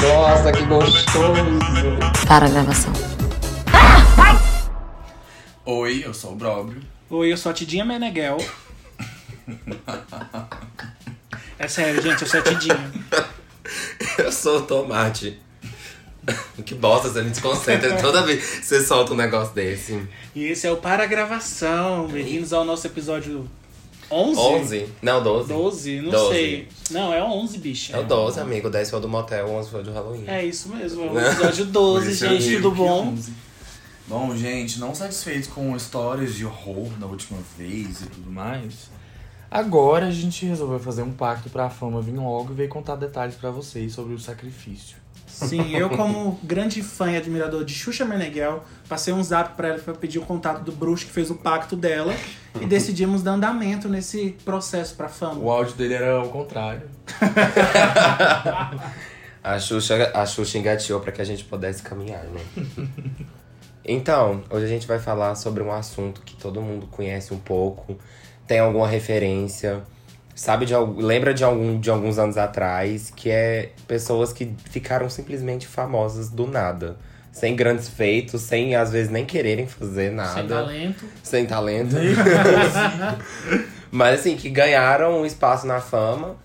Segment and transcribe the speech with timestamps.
[0.00, 1.34] Nossa, que gostoso!
[2.26, 2.92] Para a gravação.
[5.66, 6.80] Oi, eu sou o Bróbio.
[7.10, 8.38] Oi, eu sou a Tidinha Meneghel.
[11.58, 12.92] É sério, gente, eu sou a Tidinha.
[14.16, 15.38] Eu sou o Tomate.
[16.64, 20.08] Que bosta, você me desconcentra toda vez que você solta um negócio desse.
[20.34, 22.08] E esse é o Para a Gravação.
[22.08, 23.48] Bem-vindos ao nosso episódio
[24.12, 24.40] 11?
[24.40, 24.88] 11?
[25.00, 25.48] Não, 12.
[25.48, 26.34] 12, não 12.
[26.34, 26.68] sei.
[26.90, 27.96] Não, é 11, bicho.
[27.96, 28.68] É o 12, amigo.
[28.68, 30.24] 10 foi o do motel, 11 foi o do Halloween.
[30.26, 33.08] É isso mesmo, é o episódio 12, Por isso eu gente, tudo bom?
[33.08, 33.32] 11.
[34.06, 38.90] Bom, gente, não satisfeitos com histórias de horror da última vez e tudo mais.
[39.50, 43.34] Agora a gente resolveu fazer um pacto pra fama vir logo e veio contar detalhes
[43.34, 45.01] pra vocês sobre o sacrifício.
[45.46, 49.78] Sim, eu como grande fã e admirador de Xuxa Meneghel, passei um zap pra ela
[49.78, 52.14] pra pedir o contato do bruxo que fez o pacto dela
[52.60, 55.40] e decidimos dar andamento nesse processo pra fama.
[55.40, 56.82] O áudio dele era ao contrário.
[59.42, 62.40] A Xuxa, a Xuxa engateou pra que a gente pudesse caminhar, né?
[63.84, 67.98] então, hoje a gente vai falar sobre um assunto que todo mundo conhece um pouco,
[68.46, 69.82] tem alguma referência,
[70.34, 75.66] sabe de lembra de algum de alguns anos atrás, que é pessoas que ficaram simplesmente
[75.66, 76.96] famosas do nada.
[77.30, 80.34] Sem grandes feitos, sem às vezes nem quererem fazer nada.
[80.34, 81.04] Sem talento.
[81.22, 81.96] Sem talento.
[83.90, 86.36] Mas assim, que ganharam um espaço na fama,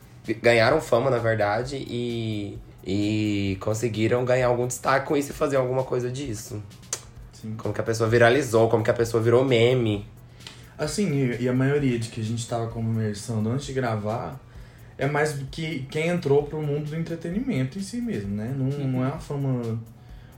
[0.42, 5.84] ganharam fama, na verdade, e, e conseguiram ganhar algum destaque com isso e fazer alguma
[5.84, 6.62] coisa disso.
[7.34, 7.56] Sim.
[7.58, 10.06] Como que a pessoa viralizou, como que a pessoa virou meme.
[10.78, 14.40] Assim, e, e a maioria de que a gente tava conversando antes de gravar
[14.98, 18.54] é mais que quem entrou pro mundo do entretenimento em si mesmo, né?
[18.58, 19.80] Não, não é uma fama.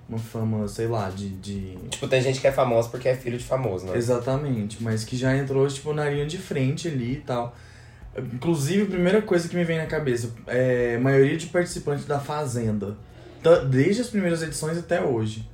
[0.07, 1.29] Uma fama, sei lá, de.
[1.29, 1.77] de...
[1.89, 3.95] Tipo, tem gente que é famosa porque é filho de famoso, né?
[3.95, 7.55] Exatamente, mas que já entrou, tipo, na linha de frente ali e tal.
[8.17, 12.19] Inclusive, a primeira coisa que me vem na cabeça é a maioria de participantes da
[12.19, 12.97] Fazenda.
[13.69, 15.47] Desde as primeiras edições até hoje.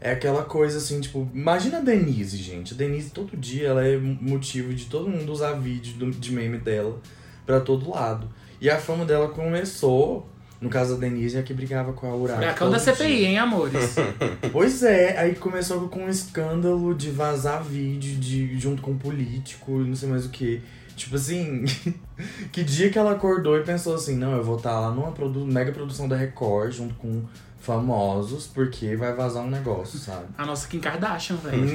[0.00, 2.72] É aquela coisa assim, tipo, imagina a Denise, gente.
[2.72, 7.00] A Denise todo dia ela é motivo de todo mundo usar vídeo de meme dela
[7.44, 8.28] pra todo lado.
[8.60, 10.28] E a fama dela começou,
[10.60, 12.40] no caso da Denise, é a que brigava com a Uraka.
[12.40, 13.28] Furacão da CPI, dia.
[13.28, 13.96] hein, amores?
[14.52, 19.88] Pois é, aí começou com um escândalo de vazar vídeo de, junto com político e
[19.88, 20.60] não sei mais o que.
[20.96, 21.64] Tipo assim,
[22.50, 25.46] que dia que ela acordou e pensou assim, não, eu vou estar lá numa produ
[25.46, 27.22] mega produção da Record junto com
[27.60, 30.26] famosos, porque vai vazar um negócio, sabe?
[30.36, 31.66] A nossa Kim Kardashian, velho.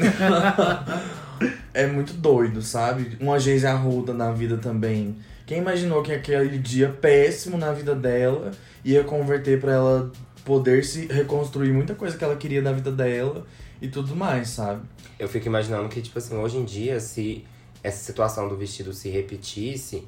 [1.74, 3.18] é muito doido, sabe?
[3.20, 5.18] Uma Geise Arruda na vida também.
[5.46, 8.52] Quem imaginou que aquele dia péssimo na vida dela
[8.84, 10.12] ia converter pra ela
[10.46, 13.46] poder se reconstruir muita coisa que ela queria da vida dela
[13.82, 14.82] e tudo mais, sabe?
[15.20, 17.46] Eu fico imaginando que, tipo assim, hoje em dia, se
[17.84, 20.08] essa situação do vestido se repetisse,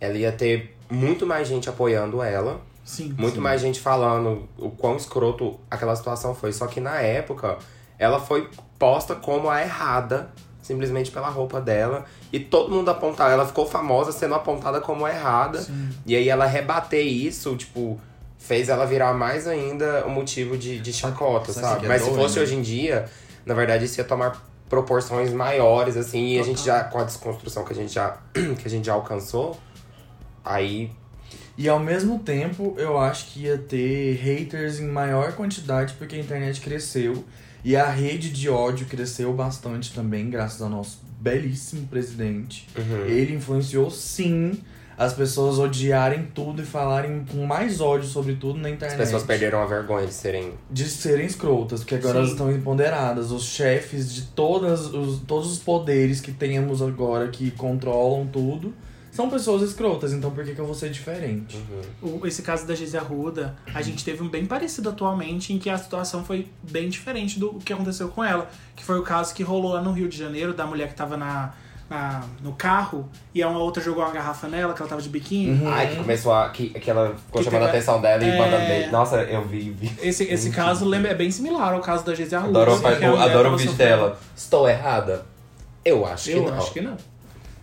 [0.00, 2.60] ela ia ter muito mais gente apoiando ela.
[2.90, 3.14] Sim.
[3.16, 6.52] Muito mais gente falando o quão escroto aquela situação foi.
[6.52, 7.56] Só que na época,
[7.96, 10.28] ela foi posta como a errada,
[10.60, 12.04] simplesmente pela roupa dela.
[12.32, 13.30] E todo mundo apontava.
[13.30, 15.64] Ela ficou famosa sendo apontada como a errada.
[16.04, 18.00] E aí ela rebater isso, tipo,
[18.36, 21.84] fez ela virar mais ainda um motivo de, de chacota, Sabe sabe?
[21.84, 22.22] é Mas se doido?
[22.22, 23.08] fosse hoje em dia,
[23.46, 26.78] na verdade, isso ia tomar proporções maiores, assim, e a gente Total.
[26.78, 28.16] já, com a desconstrução que a gente já,
[28.58, 29.56] que a gente já alcançou,
[30.44, 30.90] aí
[31.60, 36.18] E ao mesmo tempo, eu acho que ia ter haters em maior quantidade porque a
[36.18, 37.22] internet cresceu
[37.62, 42.66] e a rede de ódio cresceu bastante também, graças ao nosso belíssimo presidente.
[42.74, 43.04] Uhum.
[43.04, 44.58] Ele influenciou sim
[44.96, 48.96] as pessoas odiarem tudo e falarem com mais ódio sobre tudo na as internet.
[48.96, 52.18] pessoas perderam a vergonha de serem De serem escrotas, porque agora Sim.
[52.20, 53.30] elas estão empoderadas.
[53.32, 58.72] Os chefes de todas os, todos os poderes que temos agora que controlam tudo
[59.10, 61.58] são pessoas escrotas, então por que, que eu vou ser diferente?
[62.00, 65.68] O- esse caso da Geise Arruda, a gente teve um bem parecido atualmente, em que
[65.68, 68.48] a situação foi bem diferente do que aconteceu com ela.
[68.76, 71.16] Que foi o caso que rolou lá no Rio de Janeiro, da mulher que tava
[71.16, 71.52] na,
[71.90, 75.08] na- no carro, e a uma outra jogou uma garrafa nela, que ela tava de
[75.08, 75.66] biquíni.
[75.66, 76.48] Ai, que começou a.
[76.50, 78.38] Que, que ela ficou Que chamando a atenção dela e é.
[78.38, 78.90] mandando beijo.
[78.92, 79.90] Nossa, eu vi, vi.
[80.00, 82.60] Esse, esse caso lembra, é bem similar ao caso da Geise Arruda.
[82.62, 84.18] Adoro, assim, que o- adoro o vídeo dela.
[84.36, 85.26] Estou errada?
[85.84, 86.54] Eu acho que Eu não.
[86.58, 86.96] acho que não.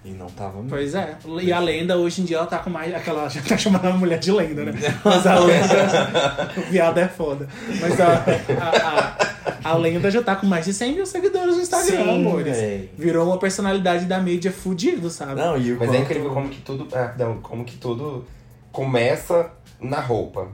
[0.07, 0.69] E não tava mesmo.
[0.69, 1.17] Pois é.
[1.41, 2.93] E a lenda, hoje em dia, ela tá com mais.
[2.95, 3.27] Aquela.
[3.29, 4.73] Já tá chamando a mulher de lenda, né?
[5.03, 6.51] Mas a lenda.
[6.57, 7.47] o viado é foda.
[7.81, 8.23] Mas a,
[8.61, 12.09] a, a, a lenda já tá com mais de 100 mil seguidores no Instagram, Sim,
[12.27, 12.57] amores.
[12.57, 12.89] véi.
[12.97, 15.35] Virou uma personalidade da mídia fudido, sabe?
[15.35, 16.87] Não, e o Mas é quanto- incrível como que tudo.
[16.95, 18.25] É, não, como que tudo
[18.71, 19.49] começa
[19.79, 20.47] na roupa.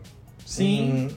[0.45, 0.91] Sim.
[0.91, 1.09] Uhum.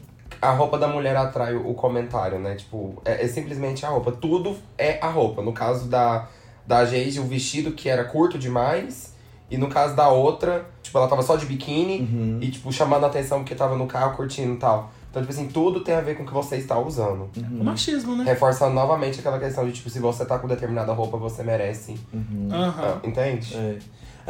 [0.42, 2.54] A roupa da mulher atrai o comentário, né?
[2.56, 4.12] Tipo, é, é simplesmente a roupa.
[4.12, 5.40] Tudo é a roupa.
[5.40, 6.28] No caso da,
[6.66, 9.14] da Geise, o vestido que era curto demais
[9.48, 12.38] E no caso da outra, tipo, ela tava só de biquíni Uhum.
[12.42, 14.90] e, tipo, chamando a atenção porque tava no carro curtindo e tal.
[15.08, 17.30] Então, tipo assim, tudo tem a ver com o que você está usando.
[17.36, 17.60] Uhum.
[17.60, 18.24] O machismo, né?
[18.24, 21.94] Reforçando novamente aquela questão de, tipo, se você tá com determinada roupa, você merece.
[22.12, 22.48] Uhum.
[22.50, 23.54] Ah, entende?
[23.56, 23.78] É.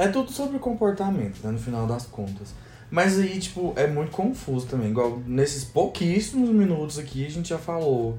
[0.05, 2.55] é tudo sobre comportamento, né, no final das contas.
[2.91, 4.91] Mas aí, tipo, é muito confuso também.
[4.91, 8.19] Igual nesses pouquíssimos minutos aqui, a gente já falou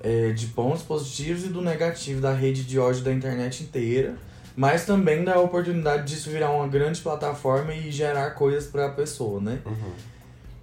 [0.00, 4.14] é, de pontos positivos e do negativo da rede de ódio da internet inteira.
[4.54, 9.58] Mas também da oportunidade disso virar uma grande plataforma e gerar coisas pra pessoa, né?
[9.66, 9.92] Uhum.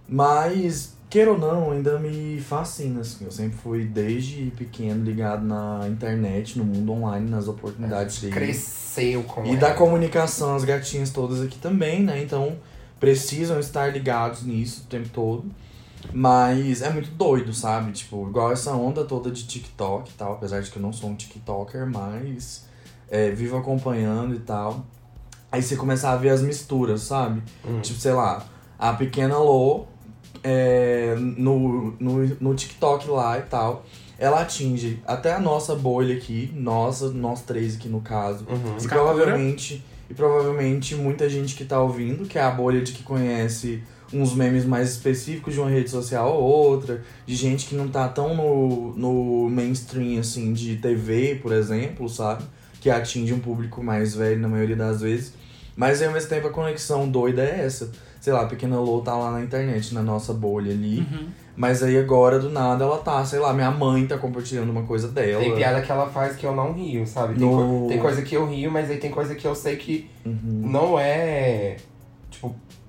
[0.08, 3.26] Mas, queira ou não, ainda me fascina, assim.
[3.26, 8.34] Eu sempre fui, desde pequeno, ligado na internet, no mundo online, nas oportunidades dele.
[8.34, 9.58] Cresceu com E ela.
[9.60, 12.22] da comunicação, as gatinhas todas aqui também, né?
[12.22, 12.58] Então,
[13.00, 15.46] precisam estar ligados nisso o tempo todo.
[16.12, 17.92] Mas é muito doido, sabe?
[17.92, 20.34] Tipo, igual essa onda toda de TikTok e tal.
[20.34, 22.66] Apesar de que eu não sou um TikToker, mas
[23.10, 24.86] é, vivo acompanhando e tal.
[25.52, 27.44] Aí você começa a ver as misturas, sabe?
[27.64, 27.80] Hum.
[27.82, 28.44] Tipo, sei lá,
[28.78, 29.86] a pequena Lô
[30.44, 33.86] é, no, no, no TikTok lá e tal.
[34.18, 38.46] Ela atinge até a nossa bolha aqui, nossa, nós três aqui no caso.
[38.50, 38.78] Uhum.
[38.82, 43.04] E provavelmente, e provavelmente muita gente que tá ouvindo, que é a bolha de que
[43.04, 43.84] conhece
[44.14, 48.08] uns memes mais específicos de uma rede social ou outra, de gente que não tá
[48.08, 52.44] tão no, no mainstream, assim, de TV, por exemplo, sabe?
[52.80, 55.34] Que atinge um público mais velho na maioria das vezes.
[55.76, 57.92] Mas ao mesmo tempo, a conexão doida é essa.
[58.22, 61.00] Sei lá, a Pequena Lô tá lá na internet, na nossa bolha ali.
[61.00, 61.28] Uhum.
[61.56, 65.08] Mas aí agora, do nada, ela tá, sei lá, minha mãe tá compartilhando uma coisa
[65.08, 65.42] dela.
[65.44, 67.38] Tem piada que ela faz que eu não rio, sabe?
[67.38, 69.76] Tem, No- co- tem coisa que eu rio, mas aí tem coisa que eu sei
[69.76, 70.38] que Uhum.
[70.44, 71.78] não é,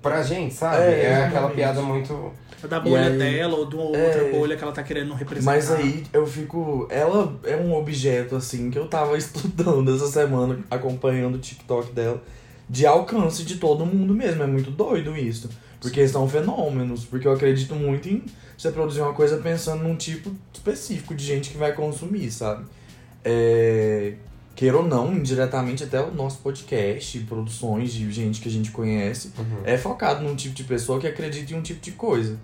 [0.04, 0.76] pra gente, sabe?
[0.82, 2.32] É, É, aquela piada muito.
[2.62, 4.30] É da bolha aí- dela ou de uma outra É.
[4.30, 5.50] bolha que ela tá querendo representar.
[5.52, 6.86] Mas aí eu fico.
[6.90, 12.22] Ela é um objeto, assim, que eu tava estudando essa semana, acompanhando o TikTok dela,
[12.70, 14.42] de alcance de todo mundo mesmo.
[14.42, 15.50] É muito doido isso.
[15.80, 17.04] Porque são fenômenos.
[17.04, 18.24] Porque eu acredito muito em
[18.56, 22.64] você produzir uma coisa pensando num tipo específico de gente que vai consumir, sabe?
[23.22, 24.14] É.
[24.54, 29.32] Queira ou não, indiretamente até o nosso podcast, produções de gente que a gente conhece,
[29.38, 29.62] Uhum.
[29.64, 32.38] é focado num tipo de pessoa que acredita em um tipo de coisa.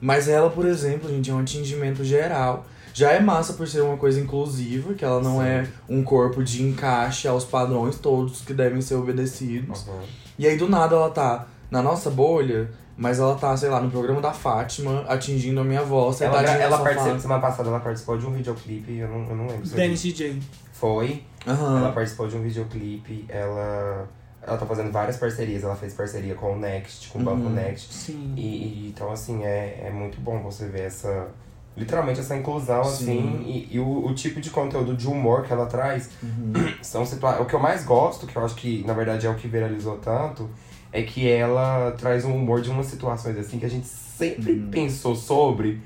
[0.00, 2.64] Mas ela, por exemplo, gente, é um atingimento geral.
[2.94, 5.46] Já é massa por ser uma coisa inclusiva, que ela não Sim.
[5.46, 9.86] é um corpo de encaixe aos padrões todos que devem ser obedecidos.
[9.86, 10.00] Uhum.
[10.38, 13.90] E aí do nada ela tá na nossa bolha, mas ela tá, sei lá, no
[13.90, 16.20] programa da Fátima, atingindo a minha voz.
[16.22, 16.82] Ela, ela sofá.
[16.84, 19.68] participou, semana passada ela participou de um videoclipe, eu não, eu não lembro.
[19.68, 20.02] Dennis.
[20.02, 20.40] DJ.
[20.72, 21.22] Foi.
[21.46, 21.78] Aham.
[21.78, 24.08] Ela participou de um videoclipe, ela.
[24.42, 27.50] Ela tá fazendo várias parcerias, ela fez parceria com o Next, com o Banco Uhum.
[27.52, 27.92] Next.
[27.92, 28.32] Sim.
[28.36, 31.28] E, e- então, assim, é, é muito bom você ver essa.
[31.76, 32.90] Literalmente essa inclusão, Sim.
[32.90, 36.52] assim, e, e o, o tipo de conteúdo de humor que ela traz Uhum.
[36.82, 37.42] são situações.
[37.42, 39.96] O que eu mais gosto, que eu acho que na verdade é o que viralizou
[39.98, 40.48] tanto,
[40.92, 44.70] é que ela traz um humor de umas situações assim que a gente sempre Uhum.
[44.70, 45.80] pensou sobre,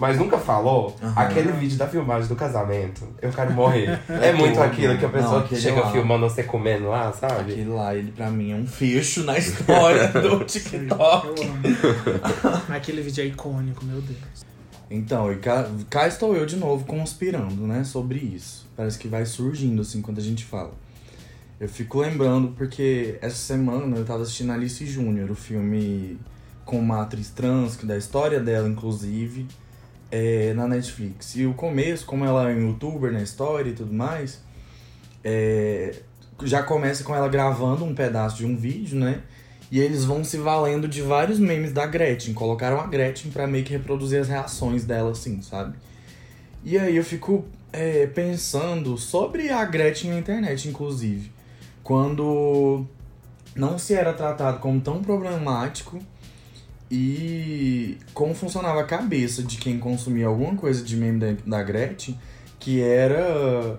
[0.00, 0.96] mas nunca falou.
[1.02, 1.12] Aham.
[1.14, 4.00] Aquele vídeo da filmagem do casamento, eu quero morrer.
[4.08, 4.64] é muito tudo.
[4.64, 5.92] aquilo que a pessoa Não, que chega lá.
[5.92, 7.52] filmando você comendo lá, sabe?
[7.52, 11.28] Aquele lá, ele pra mim é um fecho na história do TikTok.
[12.70, 14.46] Aquele vídeo é icônico, meu Deus.
[14.90, 18.66] Então, e cá, cá estou eu de novo conspirando, né, sobre isso.
[18.74, 20.72] Parece que vai surgindo, assim, quando a gente fala.
[21.60, 26.18] Eu fico lembrando porque essa semana eu tava assistindo Alice Júnior, o filme
[26.64, 29.46] com uma atriz trans, que da história dela, inclusive,
[30.10, 31.36] é, na Netflix.
[31.36, 34.42] E o começo, como ela é um youtuber na história e tudo mais,
[35.22, 35.94] é,
[36.44, 39.22] já começa com ela gravando um pedaço de um vídeo, né?
[39.70, 42.34] E eles vão se valendo de vários memes da Gretchen.
[42.34, 45.76] Colocaram a Gretchen pra meio que reproduzir as reações dela, assim, sabe?
[46.64, 51.30] E aí eu fico é, pensando sobre a Gretchen na internet, inclusive.
[51.84, 52.84] Quando
[53.54, 55.98] não se era tratado como tão problemático
[56.90, 62.18] e como funcionava a cabeça de quem consumia alguma coisa de meme da, da Gretchen,
[62.58, 63.78] que era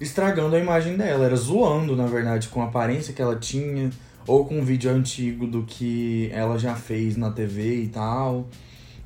[0.00, 3.90] estragando a imagem dela, era zoando, na verdade, com a aparência que ela tinha,
[4.26, 8.48] ou com um vídeo antigo do que ela já fez na TV e tal,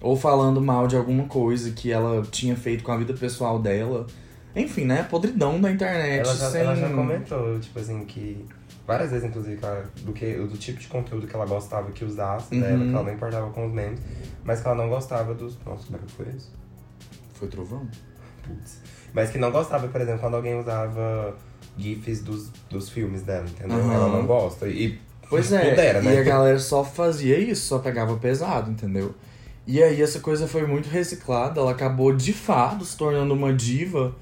[0.01, 4.07] ou falando mal de alguma coisa que ela tinha feito com a vida pessoal dela.
[4.55, 5.03] Enfim, né?
[5.05, 6.27] Podridão da internet.
[6.27, 6.61] Ela já, sem...
[6.61, 8.45] ela já comentou, tipo assim, que
[8.87, 12.55] várias vezes, inclusive, ela- do, que, do tipo de conteúdo que ela gostava que usasse
[12.55, 12.61] Uhum.
[12.61, 14.01] dela, que ela não importava com os memes,
[14.45, 15.59] mas que ela não gostava dos.
[15.65, 16.51] Nossa, como é que foi isso?
[17.35, 17.87] Foi trovão?
[18.47, 18.79] Putz.
[19.15, 21.37] Mas que não gostava, por exemplo, quando alguém usava
[21.79, 23.77] GIFs dos, dos filmes dela, entendeu?
[23.79, 23.93] Aham.
[23.95, 24.67] Ela não gosta.
[24.69, 24.99] E
[25.29, 26.15] Pois é, pudera, né?
[26.15, 29.15] e a galera só fazia isso, só pegava pesado, entendeu?
[29.67, 34.15] E aí essa coisa foi muito reciclada, ela acabou de fato se tornando uma diva.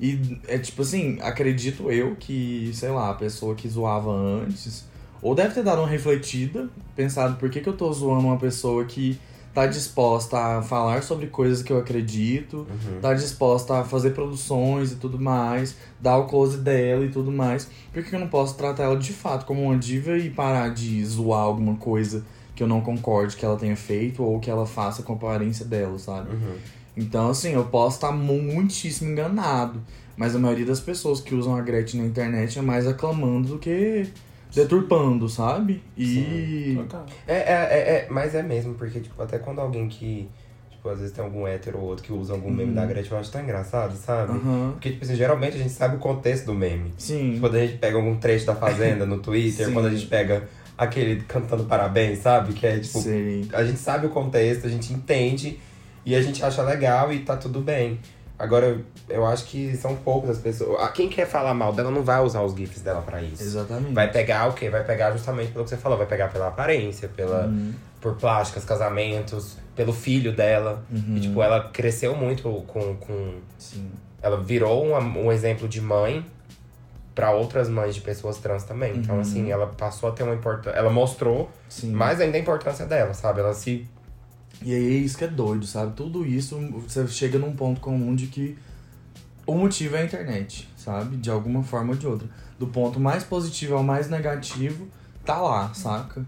[0.00, 4.84] E é tipo assim, acredito eu que, sei lá, a pessoa que zoava antes,
[5.22, 8.84] ou deve ter dado uma refletida, pensado por que, que eu tô zoando uma pessoa
[8.84, 9.18] que
[9.54, 13.00] tá disposta a falar sobre coisas que eu acredito, Uhum.
[13.00, 17.66] tá disposta a fazer produções e tudo mais, dar o close dela e tudo mais.
[17.90, 21.02] Por que eu não posso tratar ela de fato como uma diva e parar de
[21.06, 22.22] zoar alguma coisa
[22.54, 25.64] que eu não concorde que ela tenha feito ou que ela faça com a aparência
[25.64, 26.34] dela, sabe?
[26.34, 26.56] Uhum.
[26.96, 29.82] Então, assim, eu posso estar muitíssimo enganado.
[30.16, 33.58] Mas a maioria das pessoas que usam a Gretchen na internet é mais aclamando do
[33.58, 34.08] que
[34.54, 35.82] deturpando, sabe?
[35.96, 36.74] E.
[36.76, 37.06] Total.
[37.28, 40.26] É, é, é, é, mas é mesmo, porque, tipo, até quando alguém que.
[40.70, 43.18] Tipo, às vezes tem algum hétero ou outro que usa algum meme da Gretchen, eu
[43.18, 44.32] acho tão engraçado, sabe?
[44.32, 44.70] Aham.
[44.72, 46.94] Porque, tipo assim, geralmente a gente sabe o contexto do meme.
[46.96, 47.36] Sim.
[47.38, 49.72] Quando a gente pega algum trecho da Fazenda no Twitter, Sim.
[49.74, 50.48] quando a gente pega
[50.78, 52.54] aquele cantando parabéns, sabe?
[52.54, 53.46] Que é, tipo, Sei.
[53.52, 55.58] a gente sabe o contexto, a gente entende
[56.06, 58.00] e a gente acha legal e tá tudo bem.
[58.38, 60.78] Agora, eu acho que são poucas as pessoas.
[60.80, 63.42] Ah, Quem quer falar mal dela não vai usar os GIFs dela pra isso.
[63.42, 63.92] Exatamente.
[63.94, 64.68] Vai pegar o quê?
[64.70, 67.72] Vai pegar justamente pelo que você falou, vai pegar pela aparência, pela, Uhum.
[68.00, 70.84] por plásticas, casamentos, pelo filho dela.
[70.90, 71.16] Uhum.
[71.16, 72.94] E, tipo, ela cresceu muito com.
[72.96, 73.90] com Sim.
[74.22, 76.22] ela virou uma- um exemplo de mãe
[77.14, 78.96] pra outras mães de pessoas trans também.
[78.96, 79.20] Então, Uhum.
[79.22, 80.76] assim, ela passou a ter uma importância.
[80.78, 81.90] Ela mostrou Sim.
[81.92, 83.40] mais ainda a importância dela, sabe?
[83.40, 83.88] Ela se.
[84.62, 85.92] E aí é isso que é doido, sabe?
[85.94, 88.56] Tudo isso você chega num ponto comum de que
[89.46, 91.16] o motivo é a internet, sabe?
[91.16, 92.28] De alguma forma ou de outra.
[92.58, 94.88] Do ponto mais positivo ao mais negativo,
[95.24, 96.24] tá lá, saca?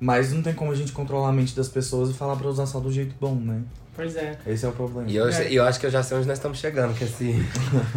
[0.00, 2.66] Mas não tem como a gente controlar a mente das pessoas e falar pra usar
[2.66, 3.60] só do jeito bom, né?
[3.96, 4.38] Pois é.
[4.46, 5.10] Esse é o problema.
[5.10, 5.50] E eu, É.
[5.50, 7.44] e eu acho que eu já sei onde nós estamos chegando, que esse.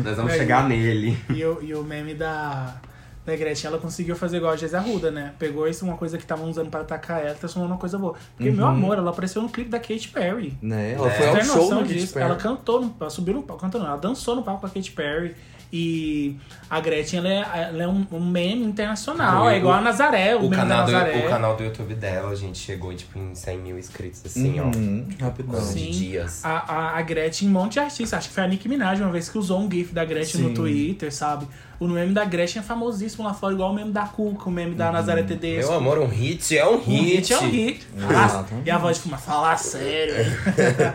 [0.04, 0.38] nós vamos É.
[0.40, 1.16] chegar nele.
[1.30, 2.82] E o, e o meme da,
[3.26, 5.34] da Gretchen, ela conseguiu fazer igual a Geisa Arruda, né?
[5.38, 8.16] Pegou isso, uma coisa que estavam usando pra atacar ela, transformou numa coisa boa.
[8.36, 8.72] Porque, meu Uhum.
[8.72, 10.58] amor, ela apareceu no clipe da Katy Perry.
[10.62, 10.94] Né?
[10.94, 11.12] Ela É.
[11.12, 12.14] foi ao show Katy disso?
[12.14, 12.26] Perry.
[12.26, 14.92] Ela cantou, ela subiu no palco, cantou não, ela dançou no palco com a Katy
[14.92, 15.36] Perry.
[15.74, 16.36] E
[16.70, 20.40] a Gretchen, ela é, ela é um, um meme internacional, é igual a Nazaré, o,
[20.40, 21.26] O meme canal, da do, Nazaré.
[21.26, 25.08] o canal do YouTube dela, a gente chegou tipo, em 100 mil inscritos, assim, Uhum,
[25.22, 25.24] ó.
[25.24, 25.52] rapidão.
[25.56, 25.92] Coisa de Sim.
[25.92, 26.44] dias.
[26.44, 28.14] A, a, a Gretchen, um monte de artistas.
[28.14, 30.48] Acho que foi a Nicki Minaj uma vez que usou um GIF da Gretchen Sim.
[30.50, 31.48] no Twitter, sabe?
[31.82, 34.76] O meme da Gretchen é famosíssimo lá fora, igual o meme da Cuca, o meme
[34.76, 35.72] da Nazaré Tedesco.
[35.72, 37.88] Meu amor, um hit é um Um hit é um hit.
[38.08, 40.14] Ah, e a voz de fuma, fala sério.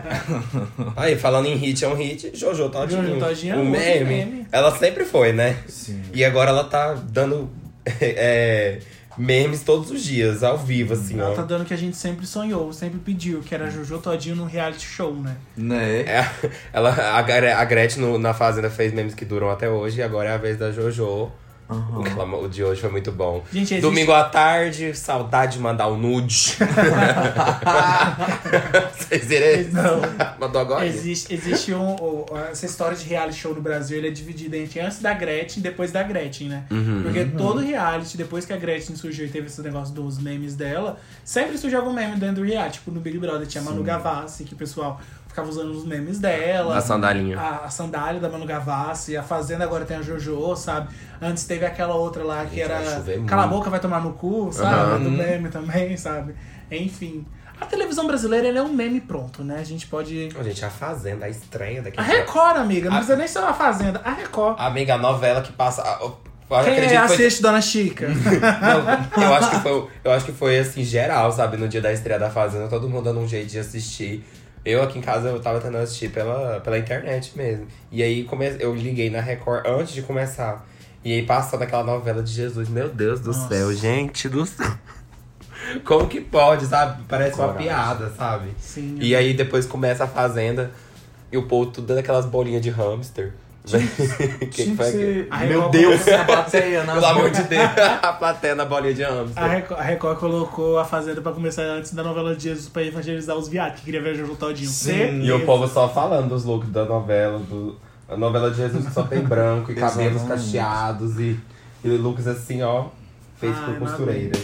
[0.95, 3.05] Aí, falando em hit é um hit, Jojo Todinho.
[3.05, 4.05] Jojo Todinho é um outro meme.
[4.05, 4.47] meme.
[4.49, 5.57] Ela sempre foi, né?
[5.67, 6.01] Sim.
[6.13, 7.49] E agora ela tá dando
[7.99, 8.79] é,
[9.17, 11.33] memes todos os dias, ao vivo, assim, Ela ó.
[11.33, 14.45] tá dando o que a gente sempre sonhou, sempre pediu, que era Jojo Todinho no
[14.45, 15.35] reality show, né?
[15.55, 16.01] Né?
[16.01, 16.29] É,
[16.73, 20.03] ela, a, Gre- a Gretchen no- na Fazenda fez memes que duram até hoje, e
[20.03, 21.31] agora é a vez da Jojo.
[21.67, 23.43] Que ela- o de hoje foi muito bom.
[23.51, 26.57] Gente, existe- Domingo à tarde, saudade de mandar o nude.
[28.97, 29.71] Vocês viram?
[29.73, 30.01] Não.
[30.39, 30.85] Mandou agora?
[30.85, 31.95] Existe, existe um,
[32.51, 35.63] essa história de reality show no Brasil, ele é dividido entre antes da Gretchen e
[35.63, 36.63] depois da Gretchen, né?
[36.71, 37.01] Uhum.
[37.03, 40.99] Porque todo reality, depois que a Gretchen surgiu e teve esse negócio dos memes dela,
[41.23, 42.77] sempre surgiu algum meme dentro do reality.
[42.79, 45.01] Tipo, no Big Brother tinha a Manu Gavassi, que o pessoal
[45.37, 46.77] ficava usando os memes dela.
[46.77, 47.39] A sandalinha.
[47.39, 50.89] A, a sandália da Manu Gavassi, a Fazenda agora tem a Jojo, sabe?
[51.21, 52.79] Antes teve aquela outra lá que era
[53.27, 54.73] Cala a boca, vai tomar no cu, sabe?
[54.73, 55.03] Aham.
[55.03, 56.33] Do meme também, sabe?
[56.71, 57.23] Enfim.
[57.61, 59.57] A televisão brasileira ela é um meme pronto, né?
[59.59, 60.29] A gente pode.
[60.39, 61.99] Ô, gente, a Fazenda, a estranha daqui.
[61.99, 64.01] A Record, amiga, não A- precisa nem ser uma fazenda.
[64.03, 64.55] A Record.
[64.59, 65.81] Amiga, a novela que passa.
[65.83, 66.17] a- Eu,
[66.49, 68.07] Quem acredito é que foi- assiste Dona Chica?
[69.17, 71.91] Não, eu acho que foi, eu acho que foi assim geral, sabe, no dia da
[71.91, 74.23] estreia da Fazenda, todo mundo dando um jeito de assistir.
[74.67, 77.67] Eu aqui em casa eu tava tentando assistir pela, pela internet mesmo.
[77.89, 80.67] E aí come, eu liguei na Record antes de começar.
[81.05, 83.47] E aí passando aquela novela de Jesus, meu Deus do Nossa.
[83.47, 84.69] céu, gente do céu.
[85.85, 87.01] Como que pode, sabe?
[87.07, 87.67] Parece uma Coragem.
[87.67, 88.49] piada, sabe?
[88.59, 88.97] Sim.
[88.99, 90.69] E aí depois começa a Fazenda
[91.31, 93.31] e o povo tudo dando aquelas bolinhas de hamster.
[93.67, 95.27] Que que Tinha que foi ser...
[95.47, 97.69] Meu Deus, a plateia nas Pelo amor de Deus,
[98.01, 99.43] a plateia na bolinha de hamster.
[99.43, 102.83] A Record, a Record colocou a Fazenda pra começar antes da novela de Jesus pra
[102.83, 104.69] evangelizar os viados que queria ver Jojo Todinho.
[104.69, 104.91] Sim.
[104.91, 105.23] Certeza.
[105.23, 107.75] E o povo só falando dos looks da novela, do,
[108.07, 111.37] a novela de Jesus que só tem branco e cabelos cacheados e,
[111.83, 112.85] e looks assim, ó,
[113.37, 114.41] feitos por costureiras.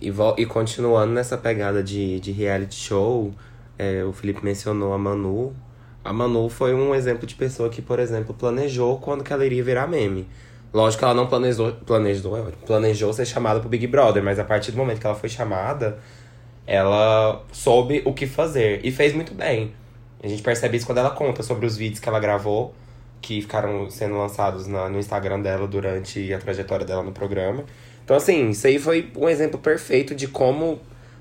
[0.00, 3.34] E, e continuando nessa pegada de, de reality show,
[3.80, 5.54] é, o Felipe mencionou a Manu.
[6.04, 9.64] A Manu foi um exemplo de pessoa que, por exemplo, planejou quando que ela iria
[9.64, 10.28] virar meme.
[10.72, 14.44] Lógico que ela não planejou, planejou, é planejou ser chamada pro Big Brother, mas a
[14.44, 15.98] partir do momento que ela foi chamada,
[16.66, 19.72] ela soube o que fazer e fez muito bem.
[20.22, 22.74] A gente percebe isso quando ela conta sobre os vídeos que ela gravou,
[23.22, 27.64] que ficaram sendo lançados na- no Instagram dela durante a trajetória dela no programa.
[28.04, 30.78] Então, assim, isso aí foi um exemplo perfeito de como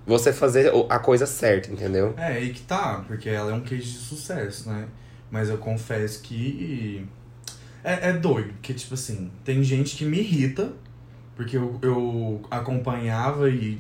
[0.10, 2.14] você fazer a coisa certa, entendeu?
[2.18, 4.88] É, aí que tá, porque ela é um case de sucesso, né?
[5.32, 7.06] Mas eu confesso que
[7.84, 10.74] É, é doido, porque, tipo assim, tem gente que me irrita,
[11.36, 13.80] porque eu, eu acompanhava e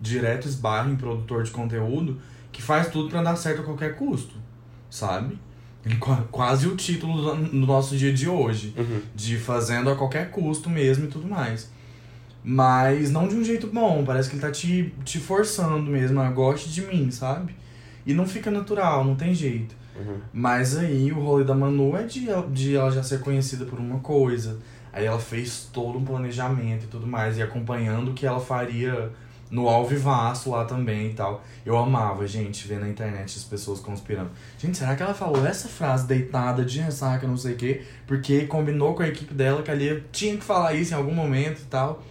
[0.00, 2.20] direto esbarro em produtor de conteúdo
[2.52, 4.34] que faz tudo pra dar certo a qualquer custo,
[4.88, 5.38] sabe?
[5.84, 9.00] Ele qua- Quase o título do no nosso dia de hoje, Uhum.
[9.14, 11.68] de fazendo a qualquer custo mesmo e tudo mais.
[12.42, 16.30] Mas não de um jeito bom, parece que ele tá te, te forçando mesmo, a
[16.30, 17.54] goste de mim, sabe?
[18.06, 19.74] E não fica natural, não tem jeito.
[19.94, 20.16] Uhum.
[20.32, 23.78] Mas aí o rolê da Manu é de, ela- de ela já ser conhecida por
[23.78, 24.58] uma coisa.
[24.92, 29.10] Aí ela fez todo um planejamento e tudo mais, e acompanhando o que ela faria
[29.50, 31.44] no Alvivaço lá também e tal.
[31.66, 34.30] Eu amava, gente, ver na internet as pessoas conspirando.
[34.58, 38.46] Gente, será que ela falou essa frase deitada de ressaca, não sei o quê, porque
[38.46, 41.64] combinou com a equipe dela que ali tinha que falar isso em algum momento e
[41.66, 42.02] tal.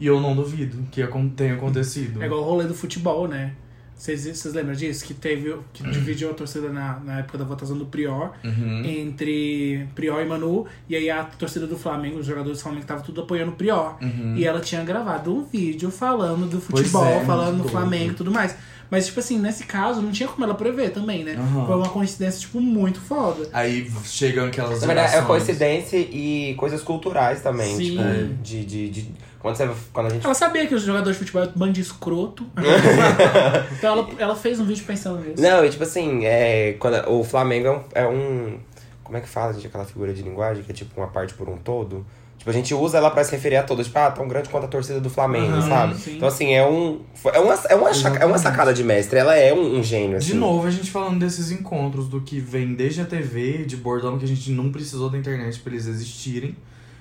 [0.00, 1.02] E eu não duvido que
[1.36, 2.22] tenha acontecido.
[2.22, 3.52] É igual o rolê do futebol, né?
[3.96, 5.04] Vocês, lembram disso?
[5.04, 5.56] Que teve.
[5.72, 8.84] Que dividiu a torcida na, na época da votação do Prior Uhum.
[8.84, 10.66] entre Prior e Manu.
[10.88, 13.96] E aí a torcida do Flamengo, os jogadores do Flamengo estavam tudo apoiando o Prior.
[14.00, 14.36] Uhum.
[14.36, 17.68] E ela tinha gravado um vídeo falando do futebol, é, falando do.
[17.68, 18.54] Flamengo e tudo mais.
[18.90, 21.34] Mas, tipo assim, nesse caso, não tinha como ela prever também, né?
[21.36, 21.66] Aham.
[21.66, 23.46] Foi uma coincidência, tipo, muito foda.
[23.52, 27.76] Aí chegam aquelas Na verdade, é coincidência e coisas culturais também.
[27.76, 27.90] Sim.
[27.90, 28.28] Tipo, É.
[28.42, 29.08] de, de, de-
[29.40, 30.24] Quando, você, quando a gente.
[30.24, 32.44] Ela sabia que os jogadores de futebol eram um bando de escroto.
[33.78, 35.40] então ela, ela fez um vídeo pensando nisso.
[35.42, 38.58] Não, e tipo assim, é, quando, o Flamengo é um, é um-
[39.04, 41.48] Como é que fala, gente, aquela figura de linguagem que é tipo uma parte por
[41.48, 42.04] um todo?
[42.36, 43.86] Tipo, a gente usa ela pra se referir a todos.
[43.86, 45.94] Tipo, ah, tão grande quanto a torcida do Flamengo, Aham, sabe?
[45.96, 46.16] sim.
[46.16, 47.00] Então, assim, é um.
[47.32, 49.18] É uma, é, uma, chaca- é uma sacada de mestre.
[49.18, 50.28] Ela é um, um gênio, assim.
[50.28, 54.18] De novo, a gente falando desses encontros, do que vem desde a TV, de bordão
[54.18, 56.56] que a gente não precisou da internet pra eles existirem,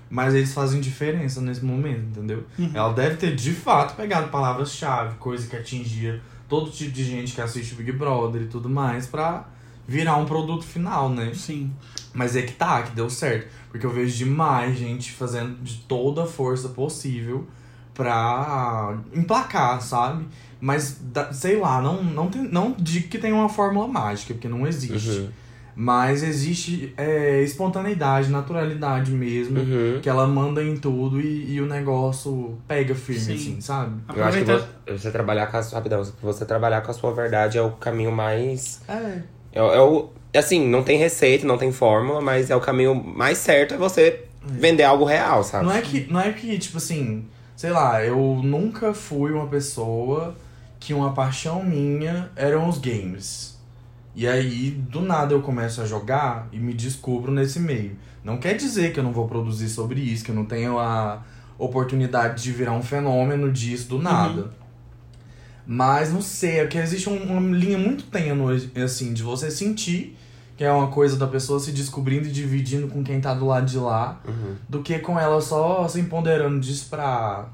[0.10, 2.46] mas eles fazem diferença nesse momento, entendeu?
[2.74, 7.42] Ela deve ter, de fato, pegado palavras-chave, coisa que atingia todo tipo de gente que
[7.42, 9.46] assiste Big Brother e tudo mais, pra
[9.88, 11.32] virar um produto final, né?
[11.34, 11.72] Sim.
[12.14, 13.48] Mas é que tá, que deu certo.
[13.70, 17.48] Porque eu vejo demais gente fazendo de toda a força possível
[17.94, 20.26] pra emplacar, sabe?
[20.60, 21.00] Mas,
[21.34, 25.10] sei lá, não, não, tem, não digo que tem uma fórmula mágica, porque não existe.
[25.10, 25.30] Uhum.
[25.80, 30.00] Mas existe é, espontaneidade, naturalidade mesmo, Uhum.
[30.02, 33.36] que ela manda em tudo e, e o negócio pega firme, Sim.
[33.36, 34.02] assim, sabe?
[34.16, 35.78] Eu acho que você, você trabalhar com a sua.
[35.78, 38.82] Rapidão, você trabalhar com a sua verdade é o caminho mais.
[38.88, 39.22] É.
[39.54, 40.10] É, é o.
[40.36, 44.24] Assim, não tem receita, não tem fórmula, mas é o caminho mais certo é você
[44.44, 45.66] vender algo real, sabe?
[45.66, 50.36] Não é que, não é que, tipo assim, sei lá, eu nunca fui uma pessoa
[50.80, 53.57] que uma paixão minha eram os games.
[54.18, 57.96] E aí, do nada eu começo a jogar e me descubro nesse meio.
[58.24, 61.22] Não quer dizer que eu não vou produzir sobre isso, que eu não tenho a
[61.60, 64.50] oportunidade de virar um fenômeno disso do nada.
[65.66, 70.18] Mas não sei, é que existe um- uma linha muito tênue, assim, de você sentir
[70.56, 73.68] que é uma coisa da pessoa se descobrindo e dividindo com quem tá do lado
[73.68, 74.56] de lá Uhum.
[74.68, 77.46] do que com ela só se empoderando disso pra.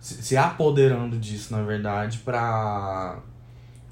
[0.00, 3.18] se, se apoderando disso, na verdade, pra.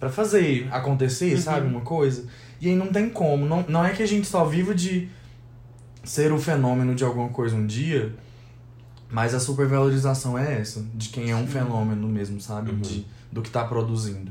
[0.04, 1.66] Pra fazer acontecer, sabe?
[1.66, 2.26] Uma coisa.
[2.60, 3.46] E aí não tem como.
[3.46, 5.08] Não, não é que a gente só viva de
[6.02, 8.14] ser o fenômeno de alguma coisa um dia,
[9.10, 12.72] mas a supervalorização é essa, de quem é um fenômeno mesmo, sabe?
[12.72, 14.30] De, do que tá produzindo.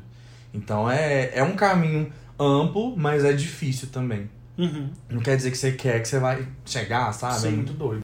[0.53, 4.29] Então é, é um caminho amplo, mas é difícil também.
[4.55, 4.91] Uhum.
[5.09, 7.35] Não quer dizer que você quer que você vai chegar, sabe?
[7.35, 7.55] É Sim.
[7.55, 8.01] muito doido.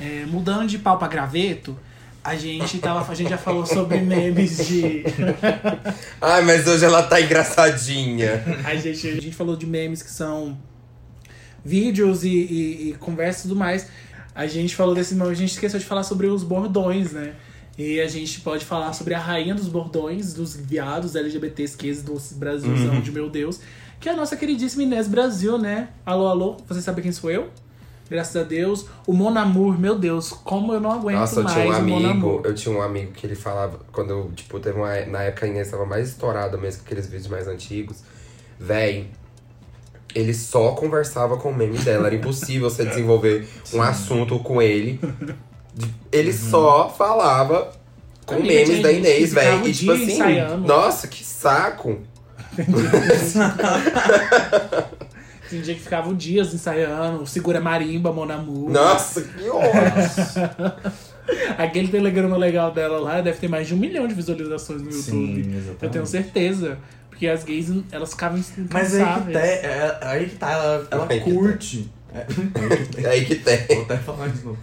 [0.00, 1.78] É, mudando de pau pra graveto,
[2.24, 5.04] a gente, tava, a gente já falou sobre memes de.
[6.20, 8.42] Ai, mas hoje ela tá engraçadinha.
[8.64, 10.56] A gente, a gente falou de memes que são
[11.64, 13.88] vídeos e, e, e conversas e tudo mais.
[14.34, 17.34] A gente falou desse meme, a gente esqueceu de falar sobre os bordões, né?
[17.76, 22.20] E a gente pode falar sobre a rainha dos bordões, dos viados LGBTs, que do
[22.36, 23.60] Brasilzão de meu Deus,
[23.98, 25.88] que é a nossa queridíssima Inês Brasil, né?
[26.04, 27.50] Alô, alô, você sabe quem sou eu?
[28.12, 28.84] Graças a Deus.
[29.06, 31.72] O Mon Amour, meu Deus, como eu não aguento Nossa, eu mais tinha um o
[31.72, 32.42] Mon amigo, Amour.
[32.44, 34.94] eu tinha um amigo que ele falava, quando eu, tipo, teve uma.
[35.06, 38.00] Na época a Inês tava mais estourada mesmo com aqueles vídeos mais antigos.
[38.60, 39.08] Véi,
[40.14, 42.08] ele só conversava com o meme dela.
[42.08, 45.00] Era impossível você desenvolver um assunto com ele.
[46.12, 47.72] Ele só falava
[48.26, 49.62] com Amiga, memes da Inês, velho.
[49.62, 50.66] o E tipo assim, ensaiando.
[50.68, 51.98] nossa, que saco.
[55.52, 58.70] Tem dia que ficava dias ensaiando, segura marimba, Mon Amour.
[58.70, 59.72] Nossa, que ódio.
[61.58, 65.40] Aquele telegrama legal dela lá deve ter mais de um milhão de visualizações no YouTube.
[65.40, 65.82] exatamente.
[65.82, 66.78] Eu tenho certeza.
[67.10, 69.38] Porque as gays, elas ficavam Mas aí que, incansáveis.
[69.38, 71.92] tá, é, aí que tá, ela, ela Aí que curte.
[72.14, 72.26] É,
[73.02, 73.58] É aí que tem.
[73.68, 74.58] Vou até falar de novo.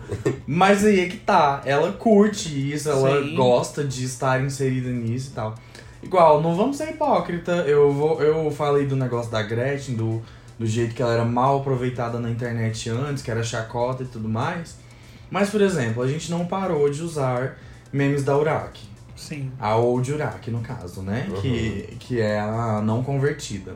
[0.47, 3.35] Mas aí é que tá, ela curte isso, ela Sim.
[3.35, 5.55] gosta de estar inserida nisso e tal.
[6.01, 7.51] igual, não vamos ser hipócrita.
[7.67, 10.21] Eu, vou, eu falei do negócio da Gretchen, do,
[10.59, 14.27] do jeito que ela era mal aproveitada na internet antes, que era chacota e tudo
[14.27, 14.75] mais.
[15.31, 17.57] Mas, por exemplo, a gente não parou de usar
[17.93, 18.87] memes da Uraki.
[19.15, 19.51] Sim.
[19.59, 21.27] A old Uraki, no caso, né?
[21.29, 21.41] Uhum.
[21.41, 23.73] Que, que é a não convertida.